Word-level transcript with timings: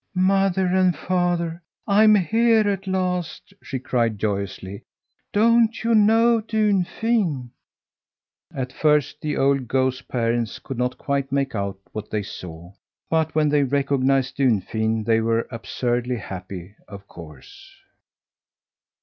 "Mother 0.15 0.65
and 0.65 0.97
father, 0.97 1.61
I'm 1.85 2.15
here 2.15 2.67
at 2.67 2.87
last!" 2.87 3.53
she 3.61 3.77
cried 3.77 4.17
joyously. 4.17 4.81
"Don't 5.31 5.83
you 5.83 5.93
know 5.93 6.41
Dunfin?" 6.41 7.51
At 8.51 8.73
first 8.73 9.21
the 9.21 9.37
old 9.37 9.67
goose 9.67 10.01
parents 10.01 10.57
could 10.57 10.79
not 10.79 10.97
quite 10.97 11.31
make 11.31 11.53
out 11.53 11.77
what 11.91 12.09
they 12.09 12.23
saw, 12.23 12.73
but 13.11 13.35
when 13.35 13.49
they 13.49 13.61
recognized 13.61 14.37
Dunfin 14.37 15.03
they 15.03 15.21
were 15.21 15.47
absurdly 15.51 16.17
happy, 16.17 16.73
of 16.87 17.07
course. 17.07 17.71